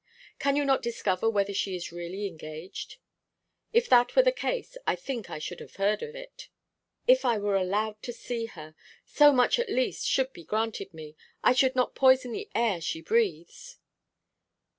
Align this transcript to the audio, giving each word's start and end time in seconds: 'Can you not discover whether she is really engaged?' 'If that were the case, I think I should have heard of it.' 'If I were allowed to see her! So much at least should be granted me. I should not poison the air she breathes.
'Can 0.39 0.55
you 0.55 0.65
not 0.65 0.81
discover 0.81 1.29
whether 1.29 1.53
she 1.53 1.75
is 1.75 1.91
really 1.91 2.25
engaged?' 2.25 2.97
'If 3.71 3.87
that 3.89 4.15
were 4.15 4.23
the 4.23 4.31
case, 4.31 4.75
I 4.87 4.95
think 4.95 5.29
I 5.29 5.37
should 5.37 5.59
have 5.59 5.75
heard 5.75 6.01
of 6.01 6.15
it.' 6.15 6.49
'If 7.05 7.23
I 7.23 7.37
were 7.37 7.55
allowed 7.55 8.01
to 8.01 8.11
see 8.11 8.47
her! 8.47 8.73
So 9.05 9.31
much 9.31 9.59
at 9.59 9.69
least 9.69 10.07
should 10.07 10.33
be 10.33 10.43
granted 10.43 10.91
me. 10.91 11.15
I 11.43 11.53
should 11.53 11.75
not 11.75 11.93
poison 11.93 12.31
the 12.31 12.49
air 12.55 12.81
she 12.81 12.99
breathes. 12.99 13.77